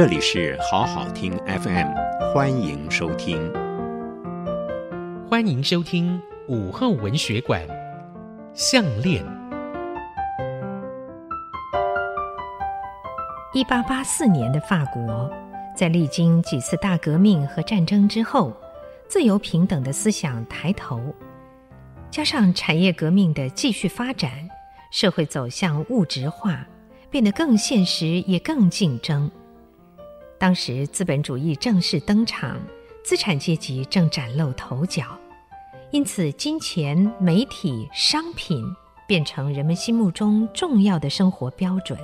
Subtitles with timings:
[0.00, 1.88] 这里是好好听 FM，
[2.32, 3.52] 欢迎收听。
[5.28, 7.60] 欢迎收听午后文学馆。
[8.54, 9.22] 项链。
[13.52, 15.30] 一八八四年的法国，
[15.76, 18.56] 在历经几次大革命和战争之后，
[19.06, 20.98] 自由平等的思想抬头，
[22.10, 24.48] 加上产业革命的继续发展，
[24.90, 26.66] 社会走向物质化，
[27.10, 29.30] 变得更现实，也更竞争。
[30.40, 32.58] 当时资本主义正式登场，
[33.04, 35.04] 资产阶级正崭露头角，
[35.90, 38.64] 因此金钱、媒体、商品
[39.06, 41.98] 变成人们心目中重要的生活标准。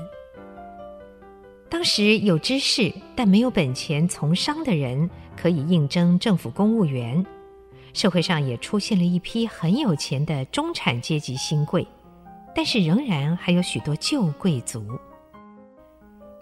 [1.71, 7.25] 当时有知识但没有本钱从商的人可以应征政府公务员，
[7.95, 11.89] 社会上也出现了一批很有钱的中产阶级新贵，
[12.55, 14.85] 但是仍然还有许多旧贵族。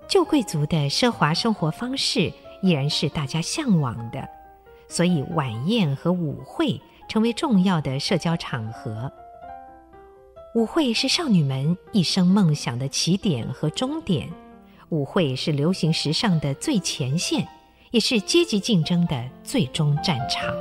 [0.09, 4.29] 旧贵族的奢华生活方式依然是大家向往的，
[4.89, 9.11] 所以晚宴和舞会成为重要的社交场合。
[10.55, 14.29] 舞会是少女们一生梦想的起点和终点，
[14.91, 17.47] 舞会是流行时尚的最前线，
[17.91, 20.55] 也是阶级竞争的最终战场。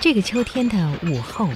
[0.00, 1.48] 这个秋天的午后。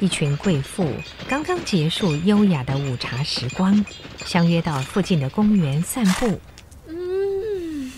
[0.00, 0.90] 一群贵妇
[1.28, 3.84] 刚刚结束优雅的午茶时光，
[4.24, 6.40] 相约到附近的公园散步。
[6.86, 7.92] 嗯，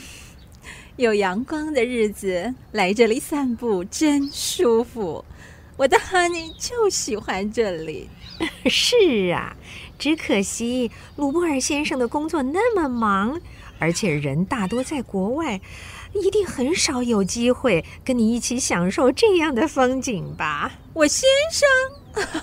[0.96, 5.24] 有阳光的日子来这里散步真舒服。
[5.76, 8.08] 我的 Honey 就喜欢这里。
[8.66, 9.56] 是啊，
[9.96, 13.40] 只可惜鲁布尔先生的工作那么忙，
[13.82, 15.60] 而且人大多在国外，
[16.12, 20.70] 一定很少有机会跟你一起享受这样的风景吧。
[20.92, 21.68] 我先生，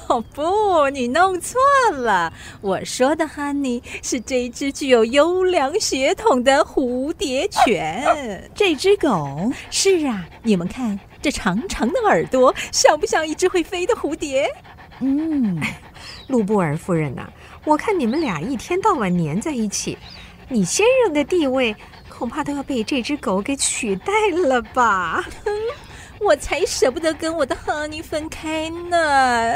[0.09, 1.57] 哦不，你弄错
[1.93, 2.33] 了。
[2.59, 8.05] 我说的 Honey 是这只具有优良血统的蝴蝶犬。
[8.53, 9.49] 这只狗？
[9.71, 14.45] 是啊，你们看这长长的耳朵，像不像一只会飞的蝴蝶？
[14.99, 15.57] 嗯，
[16.27, 17.33] 路布尔夫人呐、啊，
[17.63, 19.97] 我看你们俩一天到晚黏在一起，
[20.49, 21.75] 你先生的地位
[22.09, 24.11] 恐怕都要被这只狗给取代
[24.45, 25.23] 了吧？
[26.19, 29.55] 我才舍不得跟我的 Honey 分开呢，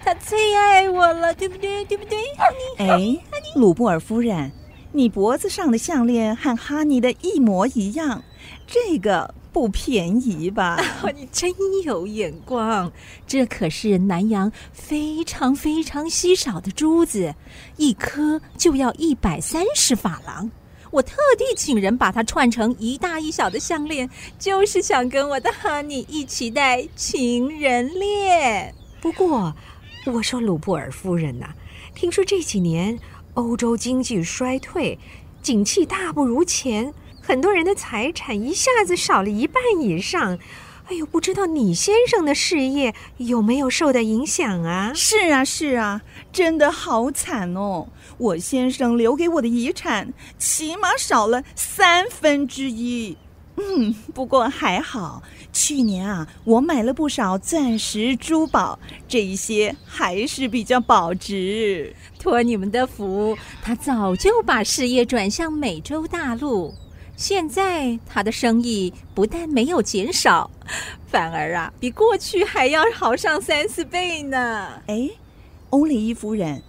[0.00, 1.84] 他最爱我了，对不对？
[1.84, 2.18] 对不对？
[2.78, 2.98] 哎，
[3.54, 4.50] 鲁布尔夫人，
[4.96, 8.24] 你脖子上的项链和 Honey 的一模一样，
[8.66, 10.82] 这个不便宜吧？
[11.02, 11.52] 哦， 你真
[11.84, 12.90] 有眼光，
[13.26, 17.34] 这可是南洋非常非常稀少的珠子，
[17.76, 20.50] 一颗就要一百三十法郎。
[20.90, 24.08] 我特地请人把它串成一大一小的项链，
[24.38, 28.74] 就是想跟我的 Honey 一起戴情人链。
[29.02, 29.54] 不过，
[30.06, 31.54] 我说鲁布尔夫人呐、啊，
[31.94, 32.98] 听说这几年
[33.36, 34.98] 欧洲经济衰退，
[35.42, 40.38] 景气大不如前，很多人的财产一下子少了一半以上。
[40.88, 44.92] 哎呦，不知道你先生的事业有没有受到影响啊？
[44.94, 46.00] 是啊，是啊，
[46.32, 47.88] 真的好惨哦！
[48.16, 53.18] 我先生留给我的遗产起码少了三分之一。
[53.56, 55.22] 嗯， 不过还好，
[55.52, 58.78] 去年啊，我买了不少钻石珠宝，
[59.08, 61.94] 这一些还是比较保值。
[62.18, 66.74] 托你们的福，他早就把事业转向美洲大陆。
[67.16, 70.50] 现在他的生意不但没有减少，
[71.06, 74.68] 反而啊，比过去还要好上三四倍呢。
[74.86, 75.08] 哎，
[75.70, 76.62] 欧蕾伊夫人，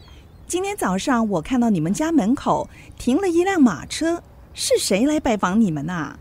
[0.48, 4.24] 今天早上我看到你们家门口停了一辆马车，
[4.54, 6.18] 是谁来拜访你们呐？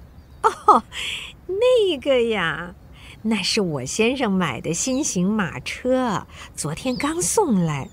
[0.66, 0.82] 哦，
[1.46, 2.74] 那个呀，
[3.22, 7.88] 那是我先生买的新型马车，昨天刚送来。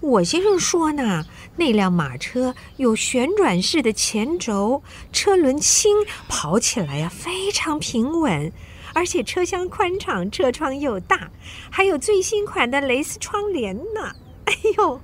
[0.00, 1.26] 我先生说呢，
[1.56, 4.82] 那辆马车有旋转式的前轴，
[5.12, 5.96] 车轮轻，
[6.28, 8.52] 跑起来呀非常平稳，
[8.94, 11.30] 而且车厢宽敞，车窗又大，
[11.70, 14.14] 还有最新款的蕾丝窗帘呢。
[14.46, 15.00] 哎呦，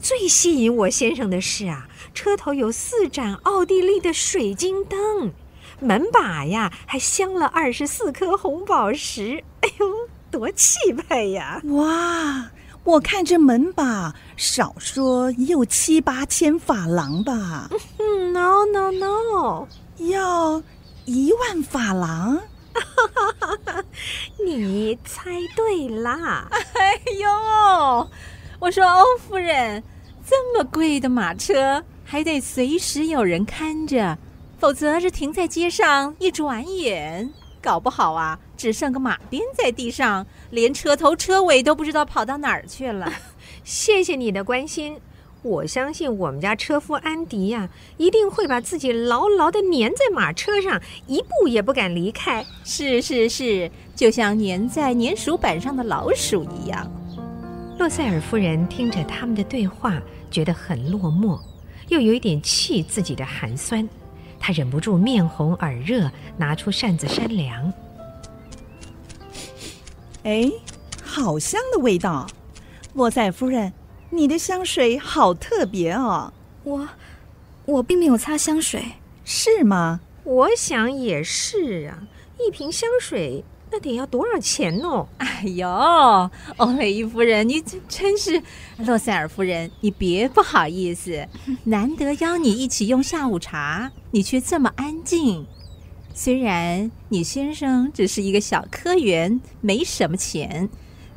[0.00, 5.32] 最吸引我先生的是啊，车头有四盏奥地利的水晶灯，
[5.80, 9.42] 门把呀还镶了二十四颗红宝石。
[9.60, 9.86] 哎呦，
[10.30, 11.60] 多气派呀！
[11.64, 12.50] 哇！
[12.84, 17.68] 我看这门把少说也有七八千法郎吧。
[17.98, 19.66] 嗯，no no no，
[20.08, 20.62] 要
[21.04, 22.38] 一万法郎。
[24.44, 26.46] 你猜对啦！
[26.74, 28.08] 哎呦，
[28.60, 29.82] 我说欧夫人，
[30.24, 34.16] 这么贵的马车还得随时有人看着，
[34.58, 37.30] 否则这停在街上一转眼。
[37.62, 43.12] 搞不好啊，只剩个马鞭在地上，连车头车尾都不知道跑到哪儿去了。
[43.64, 45.00] 谢谢你的关心，
[45.42, 52.46] 我相信我们家车夫安迪呀、啊，一定会把自己牢牢地粘在马车上，一步也不敢离开。
[52.62, 56.88] 是是是，就像粘在粘鼠板上的老鼠一样。
[57.80, 60.00] 洛塞尔夫人听着他们的对话，
[60.30, 61.40] 觉得很落寞，
[61.88, 63.88] 又有一点气自己的寒酸。
[64.38, 67.72] 她忍不住面红耳热，拿出扇子扇凉。
[70.24, 70.50] 哎，
[71.02, 72.26] 好香的味道！
[72.92, 73.72] 莫塞夫人，
[74.10, 76.32] 你的香水好特别哦。
[76.64, 76.88] 我，
[77.64, 78.84] 我并没有擦香水，
[79.24, 80.00] 是吗？
[80.24, 82.08] 我想也是啊，
[82.40, 83.44] 一瓶香水。
[83.70, 85.06] 那得要多少钱呢？
[85.18, 88.42] 哎呦，欧蕾伊夫人，你真真是，
[88.78, 91.26] 洛塞尔夫人，你别不好意思，
[91.64, 95.46] 难得邀你一起用下午茶，你却这么安静。
[96.14, 100.68] 虽然你先生只是一个小科员，没什么钱，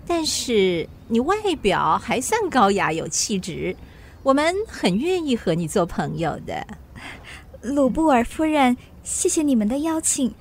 [0.05, 3.75] 但是你外表还算高雅有气质，
[4.23, 6.67] 我们很愿意和你做朋友的。
[7.61, 10.33] 鲁布尔夫人，谢谢你们的邀请，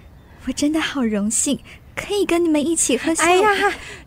[0.46, 1.60] 我真的好荣幸。
[1.98, 3.24] 可以跟你们一起喝下。
[3.24, 3.50] 哎呀，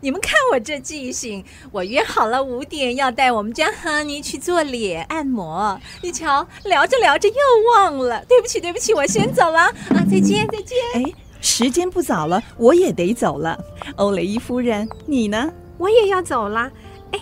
[0.00, 5.78] 你们看我这记性，我约好了五点要带我们家哈尼去做脸按摩。
[6.02, 7.34] 你瞧，聊着聊着又
[7.74, 9.72] 忘了，对不起，对不起，我先走了啊！
[10.10, 10.78] 再见，再见。
[10.94, 11.02] 哎，
[11.42, 13.58] 时间不早了，我也得走了。
[13.96, 15.52] 欧雷伊夫人，你呢？
[15.76, 16.70] 我也要走了。
[17.10, 17.20] 哎，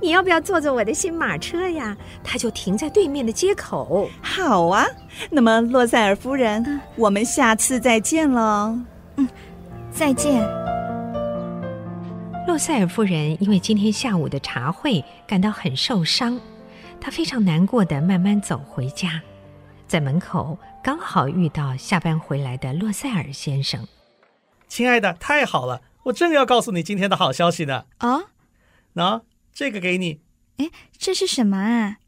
[0.00, 1.96] 你要不要坐坐我的新马车呀？
[2.22, 4.08] 它就停在对面的街口。
[4.20, 4.86] 好啊。
[5.30, 8.78] 那么，洛塞尔夫人，嗯，我们下次再见喽。
[9.16, 9.28] 嗯。
[9.92, 10.42] 再见。
[12.46, 16.40] 洛塞尔夫人因为今天下午的茶会感到很受伤，
[17.00, 19.22] 她非常难过的慢慢走回家，
[19.86, 23.86] 在门口刚好遇到下班回来的洛塞尔先生。
[24.66, 27.84] 亲爱的，太好了，我正要告诉你今天的好消息呢。
[28.00, 28.24] 哦，
[28.94, 29.22] 喏，
[29.52, 30.22] 这个给你。
[30.56, 31.98] 哎，这是什么啊？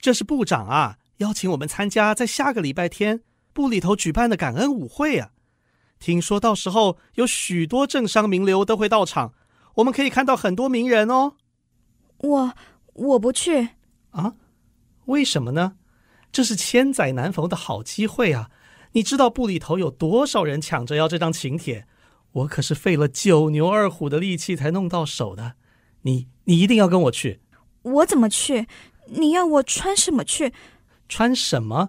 [0.00, 3.20] 这是部长啊，邀请我们参加在下个礼拜天
[3.52, 5.30] 部里头举办的感恩舞会啊。
[6.04, 9.32] 听说到时候有许多政商名流都会到场，
[9.76, 11.36] 我们可以看到很多名人哦。
[12.18, 12.54] 我
[12.92, 13.70] 我不去
[14.10, 14.34] 啊？
[15.06, 15.76] 为什么呢？
[16.30, 18.50] 这是千载难逢的好机会啊！
[18.92, 21.86] 你知道部里头有多少人抢着要这张请帖？
[22.32, 25.54] 我可是费了九牛二虎的力气才弄到手的。
[26.02, 27.40] 你你一定要跟我去。
[27.80, 28.66] 我怎么去？
[29.06, 30.52] 你要我穿什么去？
[31.08, 31.88] 穿什么？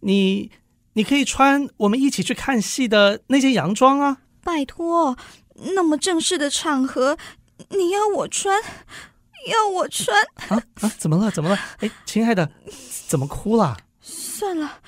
[0.00, 0.50] 你。
[0.96, 4.22] 你可以穿我们一起去看戏的那件洋装啊！
[4.42, 5.14] 拜托，
[5.74, 7.18] 那么正式的场合，
[7.68, 8.62] 你要我穿，
[9.52, 10.16] 要我穿
[10.48, 10.88] 啊啊！
[10.96, 11.30] 怎么了？
[11.30, 11.58] 怎么了？
[11.80, 12.50] 哎，亲爱的，
[13.06, 13.76] 怎么哭了？
[14.00, 14.80] 算了，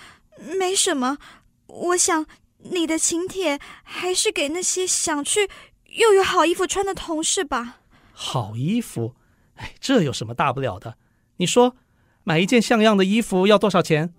[0.59, 1.19] 没什么。
[1.67, 2.25] 我想
[2.71, 5.51] 你的请帖还是给那些想去
[5.99, 7.81] 又有好衣服穿的同事吧。
[8.13, 9.15] 好衣服？
[9.57, 10.95] 哎，这有什么大不了的？
[11.37, 11.77] 你说，
[12.25, 14.15] 买一件像样的衣服要多少钱？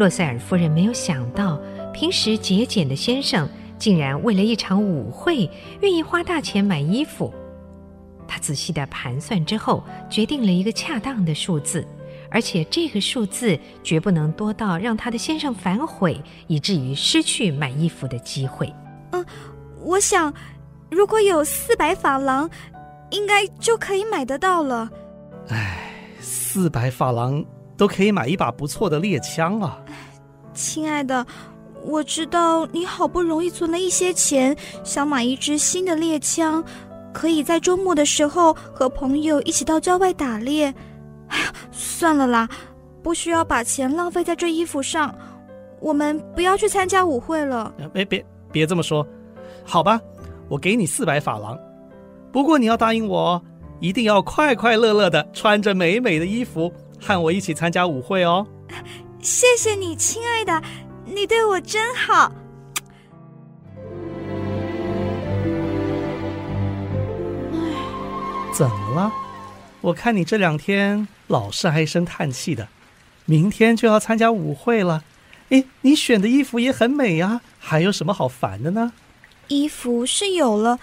[0.00, 1.60] 洛塞尔夫人没有想到，
[1.92, 3.46] 平时节俭的先生
[3.78, 5.46] 竟然为了一场舞会
[5.82, 7.30] 愿意花大钱买衣服。
[8.26, 11.86] 她仔细地盘算之后，决定了一个恰当的数字，
[12.30, 18.72] 而且这个数字绝不能多到让她的先生反悔，以至于失去买衣服的机会。
[19.12, 19.22] 嗯，
[19.82, 20.32] 我想，
[20.90, 22.48] 如果有四百法郎，
[23.10, 24.90] 应该就可以买得到了。
[25.48, 27.44] 唉，四百法郎。
[27.76, 29.82] 都可以买一把不错的猎枪啊，
[30.54, 31.26] 亲爱的，
[31.84, 36.62] 我知道你好不容易存了一些钱，想买一支新的猎枪，
[37.12, 40.74] 可以在周末的时候和朋友一起到郊外打猎。
[41.28, 42.48] 哎呀，算了啦，
[43.02, 45.14] 不需要把钱浪费在这衣服上，
[45.80, 47.72] 我们不要去参加舞会了。
[47.92, 49.06] 别别别这么说，
[49.64, 50.00] 好吧，
[50.48, 51.58] 我给你四百法郎，
[52.32, 53.40] 不过你要答应我，
[53.78, 56.72] 一定要快快乐乐的穿着美美的衣服。
[57.02, 58.46] 和我一起参加舞会哦！
[59.22, 60.62] 谢谢你，亲爱的，
[61.04, 62.32] 你对我真好。
[67.52, 67.58] 唉，
[68.54, 69.12] 怎么了？
[69.82, 72.66] 我看你这两天老是唉声叹气的。
[73.26, 75.04] 明天就要参加舞会了，
[75.50, 78.92] 哎，你选的衣服也很美呀，还有什么好烦的呢？
[79.48, 80.80] 衣服是有了，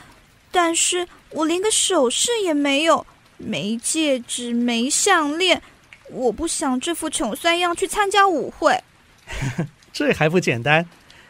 [0.52, 3.06] 但是我连个首饰也没有，
[3.38, 5.62] 没戒指，没项链。
[6.10, 8.82] 我不想这副穷酸样去参加舞会，
[9.92, 10.88] 这还不简单？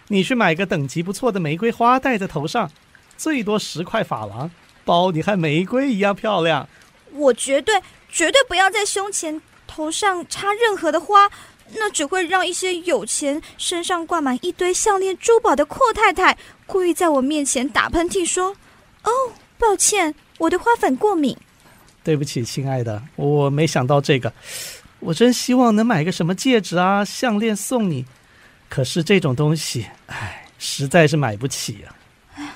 [0.10, 2.72] 你去买个等级不错的玫瑰花戴在头上，
[3.18, 4.50] 最多十块法郎，
[4.86, 6.70] 包你和玫瑰一样漂亮。
[7.12, 11.30] 我绝对绝对不要在胸前、头上插任何的花，
[11.74, 18.56] 那只会让一些有钱、身上挂满一堆项链珠宝的阔太太故意在我面前打喷嚏说
[19.04, 19.12] ：“哦，
[19.58, 21.36] 抱歉，我对花粉过敏。”
[22.08, 24.32] 对不起，亲爱的，我没想到这个。
[25.02, 28.06] 我真希望能买个什么戒指啊、项链送你，
[28.70, 31.92] 可是这种东西，唉，实在是买不起啊。
[32.36, 32.52] 哎呀，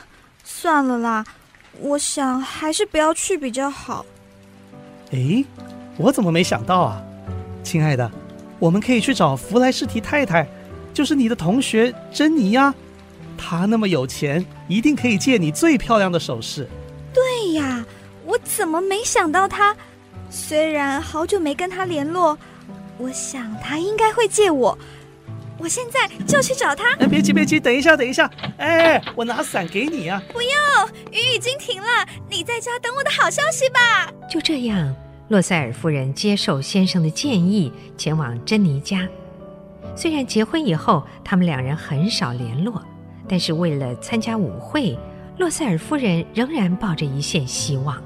[0.45, 1.25] 算了啦，
[1.81, 4.05] 我想还是不要去比较好。
[5.09, 5.45] 诶，
[5.97, 7.03] 我怎么没想到啊？
[7.61, 8.09] 亲爱的，
[8.57, 10.47] 我们可以去找弗莱士提太太，
[10.93, 12.73] 就是你的同学珍妮呀。
[13.37, 16.65] 她那么有钱，一定可以借你最漂亮的首饰。
[17.13, 17.85] 对呀。
[18.25, 19.75] 我怎么没想到他？
[20.29, 22.37] 虽然好久没跟他联络，
[22.97, 24.77] 我想他应该会借我。
[25.57, 26.95] 我现在就去找他。
[26.95, 28.29] 哎，别急别急，等一下等一下。
[28.57, 30.21] 哎，我拿伞给你啊。
[30.33, 30.51] 不用，
[31.11, 31.87] 雨已经停了。
[32.29, 34.11] 你在家等我的好消息吧。
[34.29, 34.95] 就这样，
[35.27, 39.07] 洛塞尔夫人接受先生的建议，前往珍妮家。
[39.95, 42.81] 虽然结婚以后他们两人很少联络，
[43.27, 44.97] 但是为了参加舞会，
[45.37, 48.01] 洛塞尔夫人仍然抱着一线希望。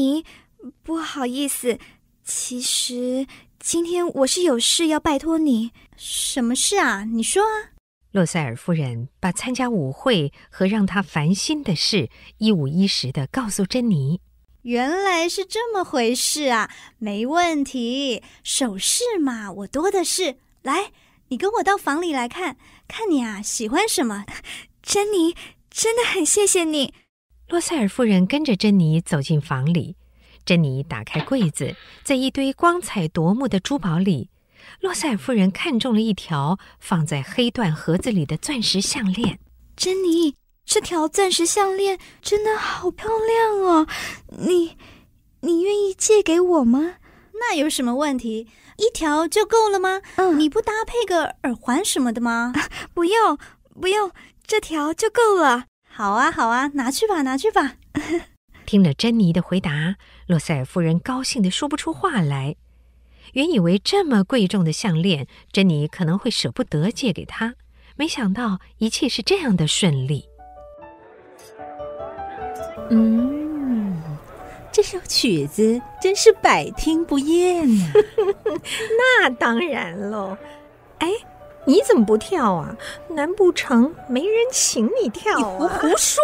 [0.00, 0.24] 珍妮，
[0.82, 1.78] 不好意思，
[2.24, 3.26] 其实
[3.58, 5.72] 今天我是有事要拜托你。
[5.98, 7.04] 什么事啊？
[7.04, 7.76] 你说啊。
[8.12, 14.22] 洛塞尔夫人把参加舞会和让她烦心的事一五一十的告诉珍妮。
[14.62, 18.22] 原来是这么回事啊，没问题。
[18.42, 20.36] 首饰嘛，我多的是。
[20.62, 20.92] 来，
[21.28, 22.56] 你跟我到房里来看，
[22.88, 24.24] 看你啊喜欢什么。
[24.82, 25.36] 珍妮，
[25.68, 26.94] 真的很谢谢你。
[27.50, 29.96] 洛塞尔夫人跟着珍妮走进房里，
[30.44, 34.30] 珍妮打开柜子，在一堆光彩夺目的珠宝里，
[34.78, 39.40] 洛塞尔夫人看中了一条放在黑缎盒子里的钻石项链。
[39.74, 43.88] 珍妮，这条钻石项链真的好漂亮哦！
[44.28, 44.76] 你，
[45.40, 46.98] 你愿意借给我吗？
[47.32, 48.46] 那有什么问题？
[48.76, 50.02] 一条就够了吗？
[50.14, 52.52] 嗯，你不搭配个耳环什么的吗？
[52.94, 53.36] 不用，
[53.80, 54.12] 不用，
[54.46, 55.64] 这条就够了。
[56.00, 57.74] 好啊，好啊，拿去吧，拿去吧。
[58.64, 62.56] 听了珍妮的回答，洛塞尔夫人高兴地说不出话来。
[63.34, 67.54] 原以为这么贵重的项链，珍妮可能会舍不得借给她，
[67.96, 70.24] 没想到一切是这样的顺利。
[72.88, 74.02] 嗯，
[74.72, 77.92] 这首曲子真是百听不厌啊！
[79.20, 80.38] 那当然喽。
[81.00, 81.10] 哎。
[81.70, 82.76] 你怎么不跳啊？
[83.10, 85.38] 难不成没人请你跳啊？
[85.38, 86.20] 你胡胡说！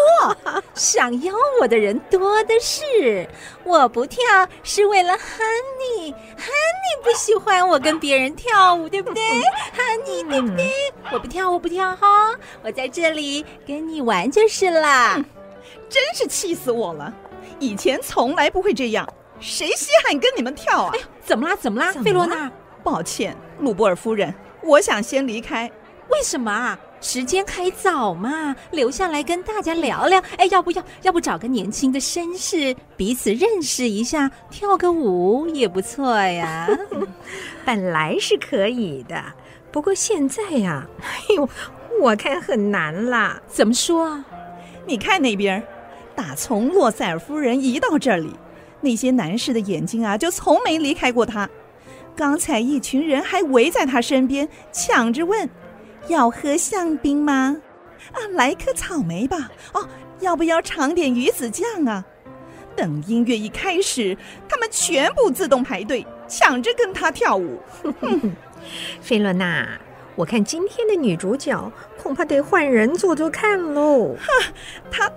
[0.74, 3.28] 想邀我的人多的是，
[3.62, 4.20] 我不跳
[4.64, 10.92] 是为了 Honey，Honey 不喜欢我跟别人跳舞，对不对？Honey，对不对？
[11.12, 12.34] 我不跳，我不跳哈，
[12.64, 15.24] 我在这里跟你玩就是啦。
[15.88, 17.14] 真是气死我了！
[17.60, 20.90] 以前从来不会这样，谁稀罕跟你们跳啊？
[20.92, 21.54] 哎呦，怎么啦？
[21.54, 21.92] 怎么啦？
[22.02, 22.50] 费洛娜，
[22.82, 24.34] 抱歉，鲁波尔夫人。
[24.66, 25.70] 我想先离开，
[26.10, 26.78] 为什么啊？
[27.00, 30.20] 时间还早嘛，留下来跟大家聊聊。
[30.38, 30.82] 哎，要不要？
[31.02, 36.66] 要不找个年轻的绅士，彼此认识一下，跳个舞也不错呀。
[37.64, 39.22] 本来是可以的，
[39.70, 41.48] 不过现在呀，哎呦，
[42.00, 43.40] 我看很难啦。
[43.46, 44.24] 怎么说啊？
[44.86, 45.62] 你看那边，
[46.16, 48.32] 打从洛塞尔夫人一到这里，
[48.80, 51.48] 那些男士的眼睛啊，就从没离开过她。
[52.16, 55.48] 刚才一群人还围在他身边，抢着问
[56.08, 57.56] ：“要喝香槟吗？
[58.12, 59.50] 啊，来颗草莓吧。
[59.74, 59.86] 哦，
[60.20, 62.04] 要不要尝点鱼子酱啊？”
[62.74, 64.16] 等音乐一开始，
[64.48, 67.60] 他们全部自动排队，抢着跟他跳舞。
[69.00, 69.66] 菲洛娜，
[70.14, 74.14] 我看今天的女主角恐怕得换人做做看喽。
[74.18, 74.52] 哈，
[74.90, 75.10] 他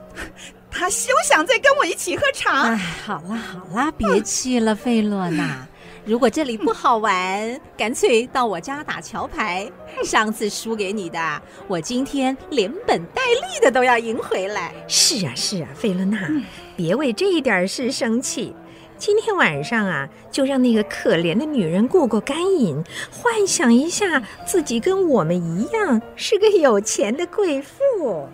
[0.72, 2.64] 他休想再跟我一起喝茶。
[2.64, 2.76] 哎，
[3.06, 5.68] 好啦好啦，别气了，菲洛娜。
[6.06, 9.70] 如果这里不好玩，干脆到我家打桥牌。
[10.04, 14.74] 上次输给你的，我今天连本带利的都要赢回来。
[14.88, 16.44] 是啊，是啊，费伦娜，嗯、
[16.76, 18.56] 别为这一点事生气。
[18.98, 28.28] 今天晚上啊，就让那个可怜的女人过过干瘾，幻想一下自己跟我们一样是个有钱的贵妇。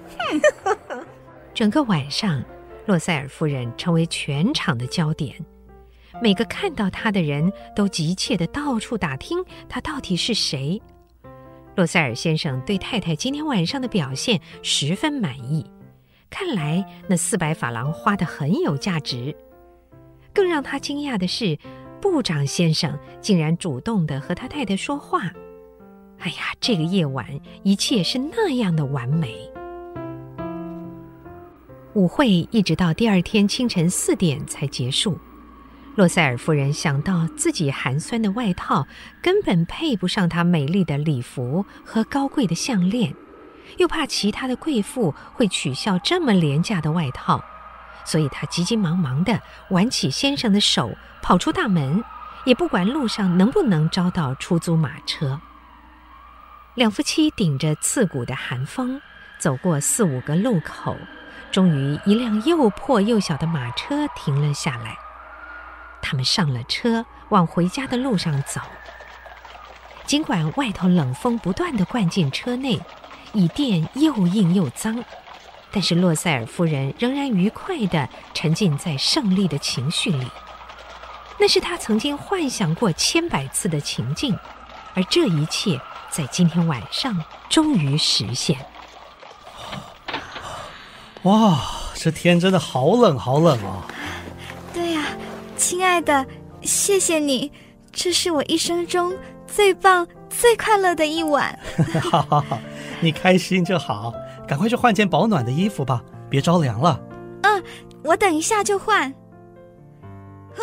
[1.54, 2.44] 整个晚上，
[2.86, 5.36] 洛塞尔夫人成为全场的焦点。
[6.22, 10.82] 每个看到他的人都急切地到处打听他到底是谁。
[11.76, 15.66] 洛塞尔先生对太太今天晚上的表现十分满意，
[16.30, 19.36] 看来那四百法郎花得很有价值。
[20.34, 21.58] 更让他惊讶的是，
[22.02, 25.32] 部长先生竟然主动地和他太太说话。
[26.20, 27.28] 哎呀，这个夜晚
[27.64, 29.36] 一切是那样的完美。
[31.94, 35.18] 舞会一直到第二天清晨四点才结束。
[35.96, 38.86] 洛塞尔夫人想到自己寒酸的外套
[39.22, 43.16] 根本配不上她美丽的礼服和高贵的项链，
[43.78, 47.42] 又怕其他的贵妇会取笑这么廉价的外套，
[48.04, 52.04] 所以她急急忙忙地挽起先生的手，跑出大门，
[52.44, 55.40] 也不管路上能不能招到出租马车。
[56.74, 59.02] 两夫妻顶着刺骨的寒风，
[59.40, 60.98] 走过四五个路口，
[61.54, 64.98] 终于一辆又破又小的马车停了下来。
[66.08, 68.62] 他们上了车，往回家的路上走。
[70.06, 72.80] 尽管外头冷风不断地灌进车内，
[73.34, 75.04] 椅垫又硬又脏，
[75.72, 80.28] 但是洛塞尔夫人仍然愉快地沉浸在胜利的情绪里。
[81.40, 84.38] 那是她曾经幻想过千百次的情境，
[84.94, 85.82] 而这一切
[86.12, 87.20] 在今天晚上
[87.50, 88.64] 终于实现。
[91.24, 91.60] 哇，
[91.96, 93.88] 这天真的好冷，好冷啊！
[95.68, 96.24] 亲爱的，
[96.62, 97.52] 谢谢你，
[97.92, 99.12] 这是我一生中
[99.48, 101.58] 最棒、最快乐的一晚。
[102.04, 102.60] 好好好，
[103.02, 104.14] 你开心就好，
[104.48, 107.02] 赶快去换件保暖的衣服吧，别着凉了。
[107.42, 107.64] 嗯，
[108.04, 109.12] 我等一下就换。
[110.54, 110.62] 啊，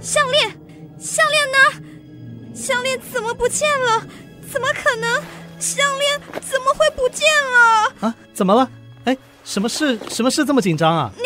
[0.00, 0.50] 项链，
[0.98, 2.52] 项链呢？
[2.52, 4.04] 项链怎么不见了？
[4.50, 5.22] 怎么可能？
[5.60, 8.08] 项链怎么会不见了？
[8.08, 8.68] 啊，怎么了？
[9.04, 9.96] 哎，什么事？
[10.08, 11.12] 什么事这么紧张啊？
[11.18, 11.22] 你。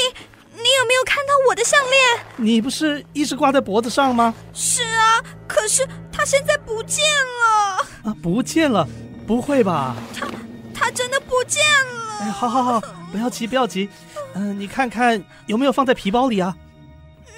[0.78, 2.00] 你有没有看到我的项链？
[2.36, 4.32] 你不是一直挂在脖子上吗？
[4.54, 7.84] 是啊，可是它现在不见了。
[8.04, 8.86] 啊，不见了？
[9.26, 9.96] 不会吧？
[10.16, 10.28] 它，
[10.72, 12.18] 它真的不见了。
[12.20, 12.80] 哎，好好好，
[13.10, 13.88] 不要急，不要急。
[14.34, 16.56] 嗯、呃，你看看有没有放在皮包里啊？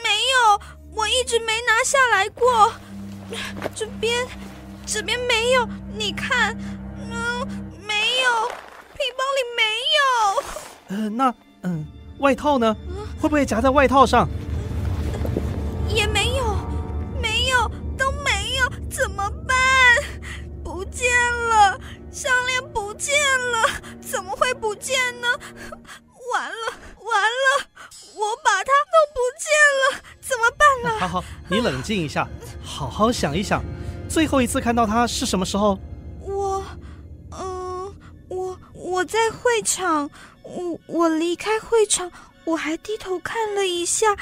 [0.05, 0.61] 没有，
[0.95, 2.71] 我一直没拿下来过。
[3.75, 4.27] 这边，
[4.85, 5.67] 这边没有。
[5.97, 6.55] 你看，
[7.11, 7.47] 嗯、呃，
[7.89, 8.49] 没有，
[8.99, 9.63] 皮包里没
[9.97, 11.05] 有。
[11.05, 12.00] 呃，那，嗯、呃。
[12.21, 12.77] 外套呢？
[13.21, 14.29] 会不会夹在外套上？
[15.89, 16.45] 也没有，
[17.21, 19.57] 没有，都没有，怎么办？
[20.63, 21.11] 不见
[21.49, 21.79] 了，
[22.11, 23.15] 项链不见
[23.53, 23.69] 了，
[24.01, 25.29] 怎么会不见呢？
[26.33, 26.73] 完了，
[27.03, 27.67] 完了，
[28.15, 31.01] 我把它弄不见了，怎么办呢？
[31.01, 32.29] 好好，你冷静一下，
[32.63, 33.63] 好好想一想，
[34.09, 35.79] 最后一次看到它是什么时候？
[36.21, 36.63] 我，
[37.33, 37.95] 嗯、呃，
[38.29, 40.09] 我我在会场。
[40.43, 42.11] 我我离开会场，
[42.45, 44.17] 我还低头看了一下，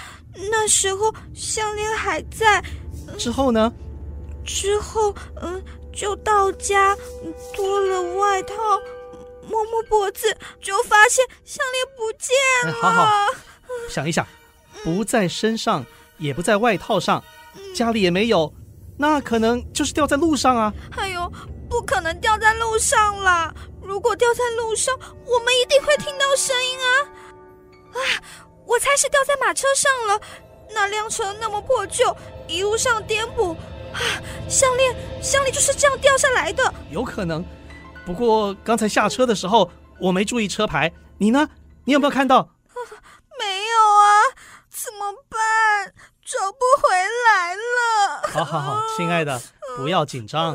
[0.51, 2.63] 那时候项链还在。
[3.19, 3.73] 之后呢？
[4.45, 6.97] 之后，嗯，就到家，
[7.55, 8.55] 脱了外套，
[9.49, 12.79] 摸摸脖子，就发现项链不见了。
[12.79, 13.27] 哎，好好，
[13.91, 14.27] 想一想，
[14.83, 15.85] 不在身上，
[16.19, 17.23] 也不在外套上，
[17.75, 18.53] 家里也没有，
[18.97, 20.73] 那可能就是掉在路上啊。
[20.97, 21.31] 哎呦，
[21.69, 23.55] 不可能掉在路上啦！
[23.89, 26.89] 如果掉在路上，我们一定会听到声音啊！
[27.95, 28.01] 啊，
[28.67, 30.21] 我猜是掉在马车上了。
[30.75, 32.15] 那辆车那么破旧，
[32.47, 33.55] 一路上颠簸，
[33.95, 33.99] 啊，
[34.47, 36.75] 项链，项链就是这样掉下来的。
[36.91, 37.43] 有可能，
[38.05, 41.49] 不过刚才下车的时候我没注意车牌，你呢？
[41.87, 42.41] 你有没有看到？
[42.41, 42.77] 啊，
[43.39, 44.21] 没有啊，
[44.69, 45.95] 怎么办？
[46.23, 48.29] 找不回来了。
[48.31, 49.41] 好好好，亲爱的，
[49.79, 50.55] 不要紧张，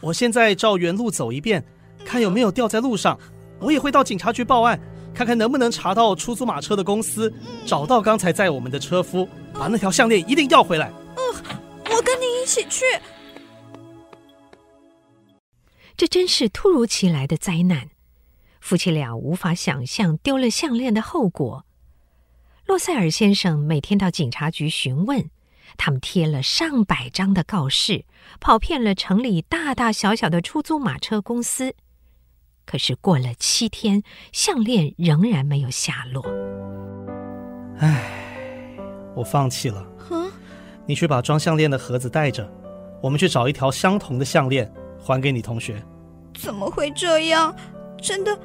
[0.00, 1.62] 我现在照原路走一遍。
[2.04, 3.18] 看有没有掉在路上，
[3.60, 4.80] 我也会到警察局报案，
[5.14, 7.32] 看看能不能查到出租马车的公司，
[7.64, 10.92] 找到刚才载我们的车夫，把那条项链一定要回来。
[11.16, 12.84] 嗯，我跟你一起去。
[15.96, 17.90] 这真是突如其来的灾难，
[18.60, 21.64] 夫妻俩无法想象丢了项链的后果。
[22.66, 25.28] 洛塞尔先生每天到警察局询问，
[25.76, 28.06] 他们贴了上百张的告示，
[28.40, 31.74] 跑遍了城里大大小小的出租马车公司。
[32.70, 36.24] 可是过了七天，项链仍然没有下落。
[37.80, 38.00] 唉，
[39.16, 39.84] 我放弃了。
[40.08, 40.30] 嗯，
[40.86, 42.48] 你去把装项链的盒子带着，
[43.02, 45.82] 我们去找一条相同的项链还给你同学。
[46.32, 47.52] 怎么会这样？
[48.00, 48.38] 真的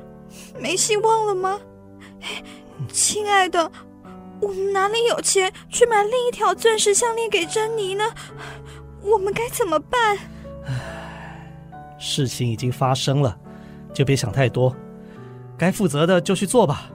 [0.59, 1.59] 没希望了吗？
[2.91, 3.71] 亲爱的，
[4.41, 8.03] 我们哪里有钱去买另一条钻石项链给珍妮呢？
[9.03, 10.17] 我们该怎么办？
[10.65, 11.47] 唉，
[11.99, 13.37] 事情已经发生了。
[13.95, 14.75] 就别想太多，
[15.57, 16.91] 该负责的就去做吧。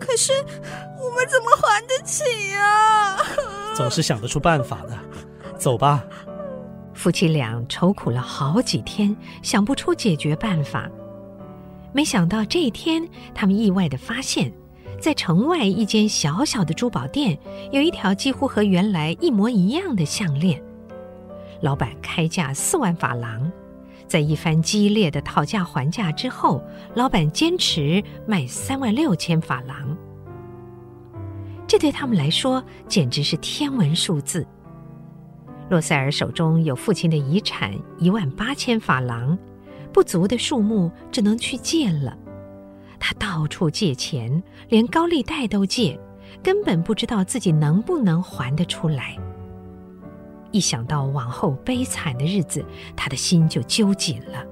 [0.00, 2.24] 可是我们怎么还得起
[2.56, 3.16] 啊？
[3.76, 4.98] 总是想得出办法的。
[5.56, 6.04] 走吧。
[6.92, 10.90] 夫妻俩愁苦了好几天，想不出解决办法。
[11.92, 14.52] 没想到这一天，他们意外的发现，
[15.00, 17.38] 在城外一间小小的珠宝店，
[17.70, 20.60] 有一条几乎和原来一模一样的项链。
[21.62, 23.50] 老板开价四万法郎。
[24.10, 26.60] 在一番激烈的讨价还价之后，
[26.96, 29.96] 老板坚持卖三万六千法郎。
[31.64, 34.44] 这对他们来说简直是天文数字。
[35.68, 39.38] 洛塞尔手中有父亲的遗产一万八千法郎，
[39.92, 42.18] 不足的数目只能去借了。
[42.98, 45.96] 他到处借钱，连高利贷都借，
[46.42, 49.16] 根本不知道自己能不能还得出来。
[50.50, 52.64] 一想到往后悲惨的日子，
[52.96, 54.44] 他的心就揪紧了。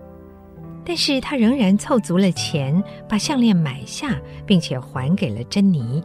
[0.84, 6.02] 但是他仍然凑足了钱，把项链买下，并且还给了珍妮。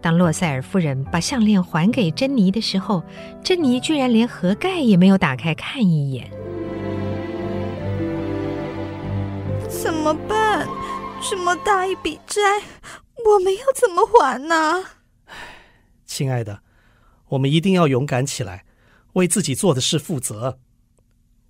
[0.00, 3.02] 当洛塞尔夫人把项链还给珍妮的时候，
[3.42, 6.30] 珍妮居然连盒盖也没有打开看一眼。
[9.68, 10.66] 怎么办？
[11.20, 12.40] 这么大一笔债，
[13.24, 14.84] 我们要怎么还呢？
[16.06, 16.60] 亲爱的，
[17.30, 18.64] 我们一定要勇敢起来，
[19.14, 20.58] 为自己做的事负责。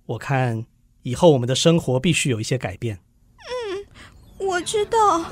[0.05, 0.65] 我看
[1.03, 2.99] 以后我们的生活必须有一些改变。
[3.37, 5.23] 嗯，我知道。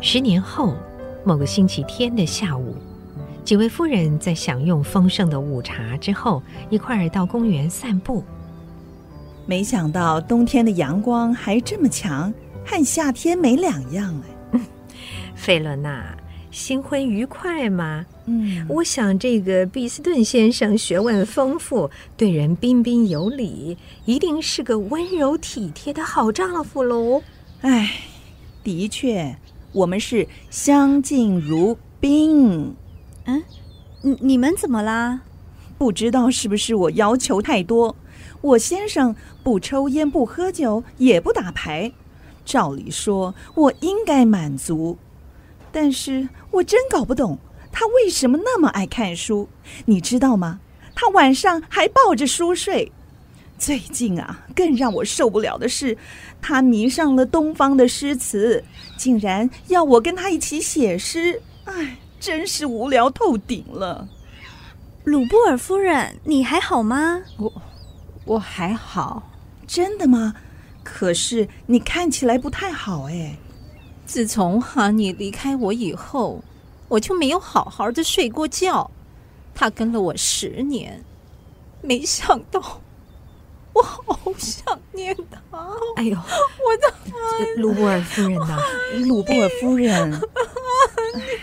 [0.00, 0.76] 十年后，
[1.24, 2.76] 某个星期天的下午，
[3.42, 8.22] 几位夫人在享用丰盛的午茶之后，一块儿到公园散步。
[9.46, 12.32] 没想到冬天的阳光还这么强，
[12.66, 14.22] 和夏天没两样
[14.52, 14.60] 哎。
[15.34, 16.16] 费伦娜，
[16.54, 18.06] 新婚愉快吗？
[18.26, 27.22] 嗯，我想这个毕斯顿先生学问丰富，对人彬彬有礼，一定是个温柔体贴的好丈夫喽。
[27.62, 27.90] 哎，
[28.62, 29.36] 的确。
[29.72, 32.72] 我们是相敬如宾。
[33.24, 33.42] 嗯，
[34.02, 35.22] 你你们怎么啦？
[35.76, 37.96] 不知道是不是我要求太多？
[38.40, 41.90] 我先生不抽烟，不喝酒，也不打牌。
[42.44, 44.96] 照理说，我应该满足。
[45.74, 47.36] 但是我真搞不懂，
[47.72, 49.48] 他为什么那么爱看书？
[49.86, 50.60] 你知道吗？
[50.94, 52.92] 他晚上还抱着书睡。
[53.58, 55.98] 最近啊，更让我受不了的是，
[56.40, 58.62] 他迷上了东方的诗词，
[58.96, 61.42] 竟然要我跟他一起写诗。
[61.64, 64.08] 唉，真是无聊透顶了。
[65.02, 67.20] 鲁布尔夫人，你还好吗？
[67.36, 67.52] 我
[68.24, 69.30] 我还好。
[69.66, 70.34] 真的吗？
[70.84, 73.36] 可是你看起来不太好哎。
[74.06, 76.42] 自从哈尼离开我以后，
[76.88, 78.90] 我就没有好好的睡过觉。
[79.54, 81.04] 他跟了我十年，
[81.82, 82.80] 没想到。
[83.72, 85.16] 我好想念
[85.50, 85.68] 他！
[85.96, 88.56] 哎呦，我的鲁布尔夫人呐，
[89.04, 90.20] 鲁布尔夫人，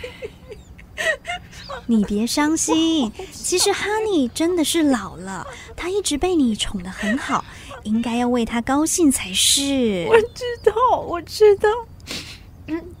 [1.84, 3.12] 你别伤心。
[3.32, 5.46] 其实哈尼真的是老了，
[5.76, 7.44] 他一直被你宠得很好，
[7.82, 10.06] 应该要为他高兴才是。
[10.08, 11.86] 我知道，我知道，嗯，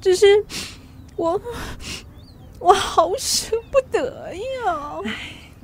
[0.00, 0.44] 只是
[1.16, 1.40] 我
[2.58, 5.00] 我好舍不得呀。
[5.04, 5.14] 哎，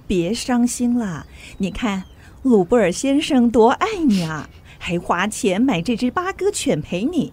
[0.06, 1.26] 别伤心了，
[1.58, 2.04] 你看。
[2.44, 7.32] 鲁布尔先生多爱你啊，还花钱买这只八哥犬陪你。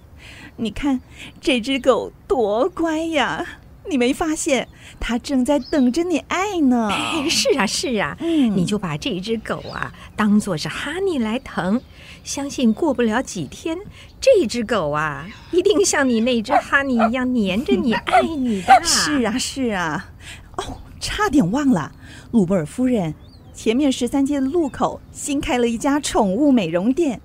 [0.58, 1.00] 你看
[1.40, 3.46] 这只狗多乖呀，
[3.88, 4.68] 你没发现
[5.00, 6.90] 它正在等着你爱呢？
[6.92, 11.80] 哎，是啊，是啊，嗯，你就把这只狗啊当做是哈尼来疼，
[12.26, 13.78] 相信过不了几天，
[14.20, 18.74] 这只狗啊一定像你那只哈尼一样黏着你，爱你的。
[18.84, 20.10] 是啊，是啊。
[20.58, 21.92] 哦，差点忘了，
[22.32, 23.14] 鲁布尔夫人。
[23.54, 27.22] 前面十三街的路口新开了一家宠物美容店，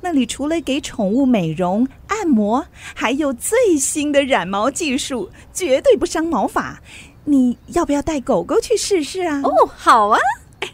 [0.00, 2.64] 那里除了给宠物美容按摩，
[2.94, 6.80] 还有最新的染毛技术，绝对不伤毛发。
[7.24, 9.40] 你要不要带狗狗去试试啊？
[9.42, 10.18] 哦，好啊！
[10.60, 10.68] 哎，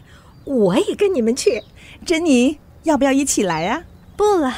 [0.45, 1.63] 我也跟你们去。
[2.05, 3.83] 珍妮，要不要一起来啊？
[4.15, 4.53] 不了，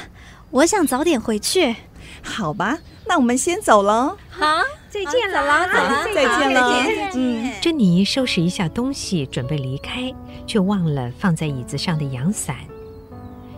[0.52, 1.76] 我想早点回去。
[2.22, 4.18] 好吧，那我们先走了。
[4.30, 4.46] 好。
[4.90, 7.10] 再见了，老子，再见了。
[7.16, 10.14] 嗯，珍妮收拾一下东西，准备离开，
[10.46, 12.58] 却忘了放在椅子上的阳伞。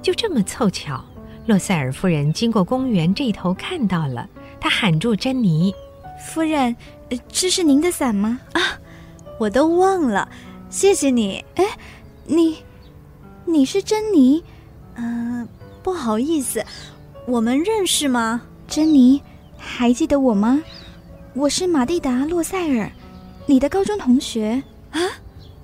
[0.01, 1.03] 就这么凑巧，
[1.45, 4.29] 洛塞尔夫人经过公园这头看到了，
[4.61, 5.75] 她喊住珍妮
[6.25, 6.73] ：“夫人，
[7.27, 8.61] 这是您的伞吗？”啊，
[9.37, 10.29] 我都忘了，
[10.69, 11.43] 谢谢你。
[11.55, 11.65] 哎，
[12.23, 12.63] 你，
[13.43, 14.41] 你是珍妮？
[14.95, 15.47] 嗯、呃，
[15.83, 16.63] 不好意思，
[17.27, 18.41] 我们认识吗？
[18.67, 19.21] 珍妮，
[19.57, 20.61] 还记得我吗？
[21.33, 22.89] 我是玛蒂达·洛塞尔，
[23.45, 25.01] 你的高中同学啊？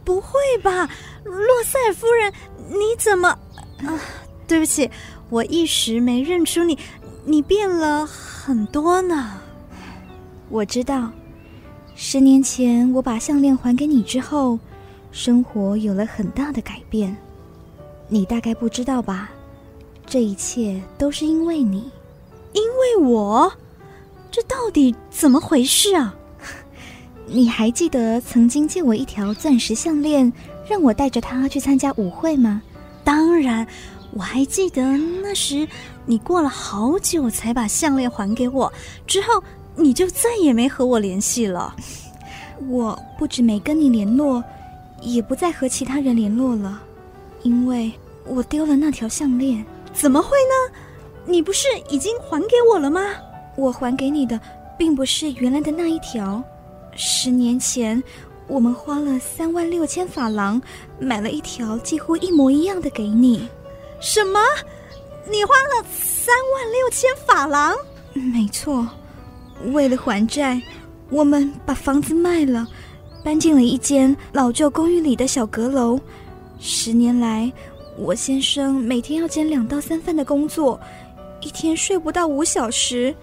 [0.04, 0.90] 不会吧，
[1.24, 2.32] 洛塞尔夫人，
[2.70, 3.30] 你怎么……
[3.30, 4.00] 啊，
[4.48, 4.90] 对不起，
[5.30, 6.78] 我一时没认出你，
[7.24, 9.40] 你变了很多呢。
[10.50, 11.10] 我知道，
[11.96, 14.60] 十年前我把项链还给你之后，
[15.12, 17.16] 生活有了很大的改变。
[18.14, 19.32] 你大概不知道吧？
[20.06, 21.90] 这一切都是因为你，
[22.52, 23.50] 因为我。
[24.30, 26.14] 这到底怎么回事啊？
[27.26, 30.32] 你还记得曾经借我一条钻石项链，
[30.68, 32.62] 让我带着它去参加舞会吗？
[33.06, 33.66] 当然，
[34.12, 35.66] 我还记得那时
[36.06, 38.72] 你过了好久才把项链还给我，
[39.08, 39.42] 之后
[39.78, 41.74] 你就再也没和我联系了。
[42.68, 44.44] 我不止没跟你联络，
[45.02, 46.82] 也不再和其他人联络了，
[47.44, 47.92] 因为
[48.26, 49.66] 我丢了那条项链。
[49.94, 50.78] 怎么会呢？
[51.26, 53.02] 你不是已经还给我了吗？
[53.56, 54.40] 我还给你的
[54.78, 56.44] 并不是原来的那一条。
[56.96, 58.02] 十年前，
[58.48, 60.62] 我们花了三万六千法郎
[61.00, 63.48] 买了一条几乎一模一样的给你。
[64.00, 64.40] 什么？
[65.30, 67.76] 你花了三万六千法郎？
[68.14, 68.88] 没错。
[69.74, 70.60] 为了还债，
[71.10, 72.68] 我们把房子卖了，
[73.24, 76.00] 搬进了一间老旧公寓里的小阁楼。
[76.60, 77.52] 十年来，
[78.02, 80.80] 我先生每天要兼两到三份的工作，
[81.40, 83.16] 一天睡不到五小时，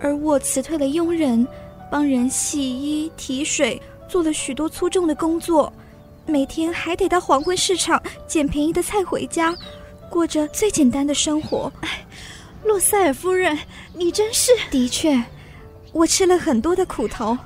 [0.00, 1.46] 而我辞退了佣人，
[1.88, 5.72] 帮人洗衣、提水，做了许多粗重的工作，
[6.26, 9.54] 每天还得到黄昏市场捡便宜的菜回家，
[10.10, 11.72] 过着最简单的生活。
[11.82, 12.04] 哎，
[12.64, 13.56] 洛塞尔夫人，
[13.94, 14.50] 你真是……
[14.68, 15.22] 的确。
[15.92, 17.38] 我吃了很多的苦头，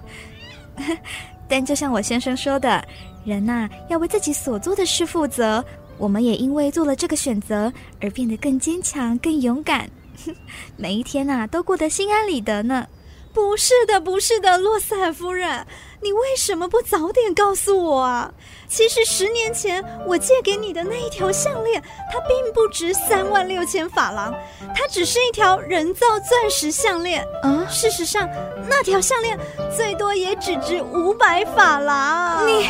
[1.46, 2.82] 但就像我先生说的，
[3.26, 5.62] 人呐，要为自己所做的事负责。
[5.98, 9.88] 我们也因为做了这个选择而变得更坚强、更勇敢，
[10.76, 12.86] 每一天呐都过得心安理得呢。
[13.34, 15.66] 不是的，不是的，洛塞尔夫人，
[16.02, 18.30] 你为什么不早点告诉我啊？
[18.68, 24.34] 其实十年前我借给你的那一条项链，它并不值三万六千法郎，
[24.74, 27.24] 它只是一条人造钻石项链。
[27.42, 28.28] 啊，事实上，
[28.68, 29.38] 那条项链
[29.74, 32.46] 最多也只值五百法郎。
[32.46, 32.68] 你，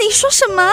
[0.00, 0.72] 你说什么？